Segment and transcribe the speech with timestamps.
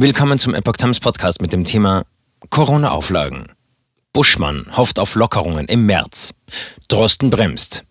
[0.00, 2.06] Willkommen zum Epoch Times Podcast mit dem Thema
[2.50, 3.48] Corona-Auflagen.
[4.12, 6.34] Buschmann hofft auf Lockerungen im März.
[6.86, 7.82] Drosten bremst.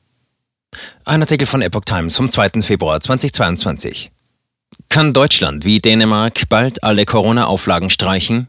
[1.04, 2.62] Ein Artikel von Epoch Times vom 2.
[2.62, 4.10] Februar 2022.
[4.88, 8.48] Kann Deutschland wie Dänemark bald alle Corona-Auflagen streichen?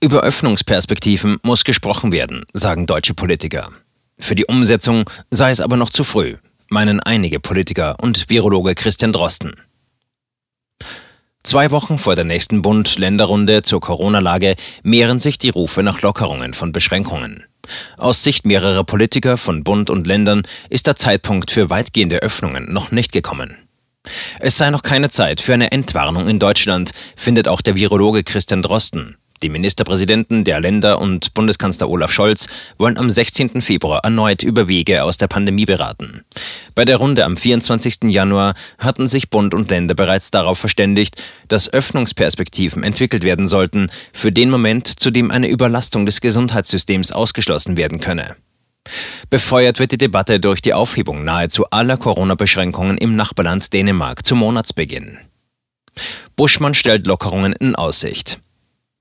[0.00, 3.72] Über Öffnungsperspektiven muss gesprochen werden, sagen deutsche Politiker.
[4.18, 6.36] Für die Umsetzung sei es aber noch zu früh,
[6.70, 9.52] meinen einige Politiker und Virologe Christian Drosten.
[11.48, 16.72] Zwei Wochen vor der nächsten Bund-Länder-Runde zur Corona-Lage mehren sich die Rufe nach Lockerungen von
[16.72, 17.46] Beschränkungen.
[17.96, 22.90] Aus Sicht mehrerer Politiker von Bund und Ländern ist der Zeitpunkt für weitgehende Öffnungen noch
[22.90, 23.56] nicht gekommen.
[24.40, 28.60] Es sei noch keine Zeit für eine Entwarnung in Deutschland, findet auch der Virologe Christian
[28.60, 29.16] Drosten.
[29.42, 33.60] Die Ministerpräsidenten der Länder und Bundeskanzler Olaf Scholz wollen am 16.
[33.60, 36.24] Februar erneut über Wege aus der Pandemie beraten.
[36.74, 38.04] Bei der Runde am 24.
[38.04, 44.32] Januar hatten sich Bund und Länder bereits darauf verständigt, dass Öffnungsperspektiven entwickelt werden sollten für
[44.32, 48.34] den Moment, zu dem eine Überlastung des Gesundheitssystems ausgeschlossen werden könne.
[49.30, 55.18] Befeuert wird die Debatte durch die Aufhebung nahezu aller Corona-Beschränkungen im Nachbarland Dänemark zum Monatsbeginn.
[56.36, 58.40] Buschmann stellt Lockerungen in Aussicht.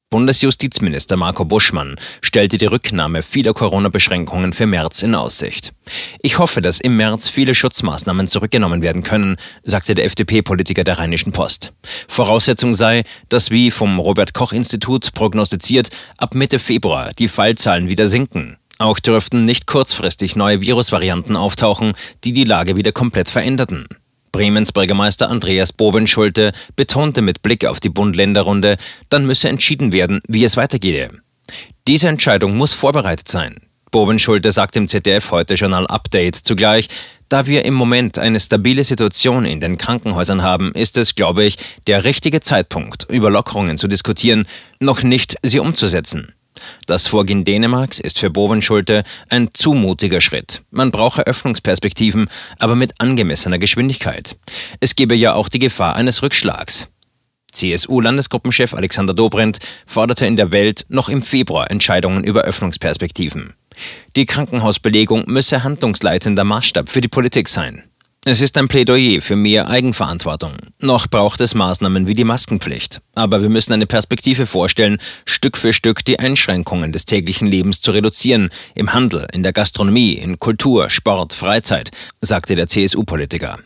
[0.09, 5.73] Bundesjustizminister Marco Buschmann stellte die Rücknahme vieler Corona-Beschränkungen für März in Aussicht.
[6.22, 11.33] Ich hoffe, dass im März viele Schutzmaßnahmen zurückgenommen werden können, sagte der FDP-Politiker der Rheinischen
[11.33, 11.73] Post.
[12.08, 18.08] Voraussetzung sei, dass wie vom Robert Koch Institut prognostiziert, ab Mitte Februar die Fallzahlen wieder
[18.08, 18.55] sinken.
[18.80, 23.88] Auch dürften nicht kurzfristig neue Virusvarianten auftauchen, die die Lage wieder komplett veränderten.
[24.38, 28.77] Bremens Bürgermeister Andreas Bovenschulte betonte mit Blick auf die Bund-Länder-Runde,
[29.09, 31.09] dann müsse entschieden werden, wie es weitergehe.
[31.88, 33.55] Diese Entscheidung muss vorbereitet sein.
[33.89, 36.88] Bovenschulte sagt im ZDF heute Journal Update zugleich,
[37.30, 41.58] da wir im Moment eine stabile Situation in den Krankenhäusern haben, ist es, glaube ich,
[41.88, 44.45] der richtige Zeitpunkt, über Lockerungen zu diskutieren,
[44.80, 46.35] noch nicht sie umzusetzen.
[46.86, 50.61] Das Vorgehen Dänemarks ist für Bovenschulte ein zumutiger Schritt.
[50.72, 54.37] Man brauche Öffnungsperspektiven, aber mit angemessener Geschwindigkeit.
[54.80, 56.87] Es gebe ja auch die Gefahr eines Rückschlags.
[57.54, 63.54] CSU-Landesgruppenchef Alexander Dobrindt forderte in der Welt noch im Februar Entscheidungen über Öffnungsperspektiven.
[64.15, 67.83] Die Krankenhausbelegung müsse handlungsleitender Maßstab für die Politik sein.
[68.30, 70.58] Es ist ein Plädoyer für mehr Eigenverantwortung.
[70.82, 72.99] Noch braucht es Maßnahmen wie die Maskenpflicht.
[73.15, 77.92] Aber wir müssen eine Perspektive vorstellen, Stück für Stück die Einschränkungen des täglichen Lebens zu
[77.92, 78.49] reduzieren.
[78.76, 83.60] Im Handel, in der Gastronomie, in Kultur, Sport, Freizeit, sagte der CSU-Politiker.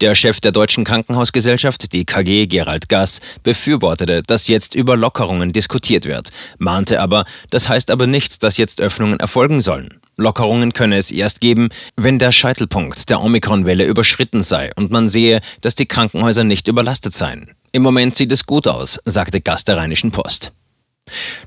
[0.00, 6.06] Der Chef der Deutschen Krankenhausgesellschaft, die KG Gerald Gass, befürwortete, dass jetzt über Lockerungen diskutiert
[6.06, 10.00] wird, mahnte aber, das heißt aber nicht, dass jetzt Öffnungen erfolgen sollen.
[10.16, 15.40] Lockerungen könne es erst geben, wenn der Scheitelpunkt der Omikron-Welle überschritten sei und man sehe,
[15.60, 17.54] dass die Krankenhäuser nicht überlastet seien.
[17.72, 20.52] Im Moment sieht es gut aus, sagte Gast der Rheinischen Post.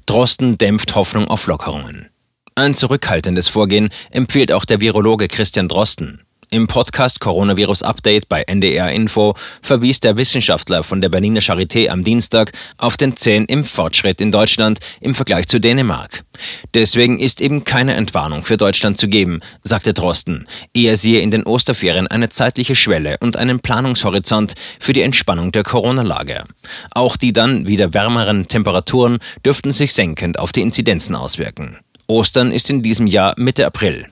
[0.06, 2.09] Drosten dämpft Hoffnung auf Lockerungen.
[2.53, 6.22] Ein zurückhaltendes Vorgehen empfiehlt auch der Virologe Christian Drosten.
[6.52, 12.04] Im Podcast Coronavirus Update bei NDR Info verwies der Wissenschaftler von der Berliner Charité am
[12.04, 16.24] Dienstag auf den zähen Impffortschritt in Deutschland im Vergleich zu Dänemark.
[16.74, 20.48] Deswegen ist eben keine Entwarnung für Deutschland zu geben, sagte Drosten.
[20.74, 25.62] Er sehe in den Osterferien eine zeitliche Schwelle und einen Planungshorizont für die Entspannung der
[25.62, 26.46] Corona-Lage.
[26.90, 31.78] Auch die dann wieder wärmeren Temperaturen dürften sich senkend auf die Inzidenzen auswirken.
[32.08, 34.08] Ostern ist in diesem Jahr Mitte April.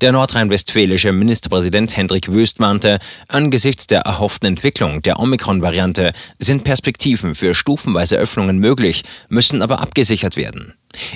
[0.00, 7.54] Der nordrhein-westfälische Ministerpräsident Hendrik Wüst mahnte, angesichts der erhofften Entwicklung der Omikron-Variante sind Perspektiven für
[7.54, 10.74] stufenweise Öffnungen möglich, müssen aber abgesichert werden.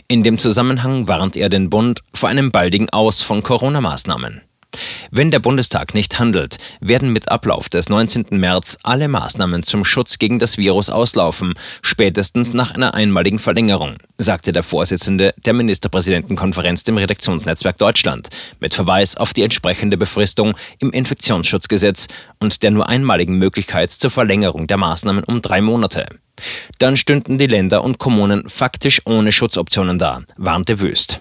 [0.09, 4.43] In dem Zusammenhang warnt er den Bund vor einem baldigen Aus von Corona-Maßnahmen.
[5.11, 8.27] Wenn der Bundestag nicht handelt, werden mit Ablauf des 19.
[8.31, 14.53] März alle Maßnahmen zum Schutz gegen das Virus auslaufen, spätestens nach einer einmaligen Verlängerung, sagte
[14.53, 18.29] der Vorsitzende der Ministerpräsidentenkonferenz dem Redaktionsnetzwerk Deutschland,
[18.61, 22.07] mit Verweis auf die entsprechende Befristung im Infektionsschutzgesetz
[22.39, 26.07] und der nur einmaligen Möglichkeit zur Verlängerung der Maßnahmen um drei Monate.
[26.79, 31.21] Dann stünden die Länder und Kommunen faktisch ohne Schutzoptionen da, warnte Wüst.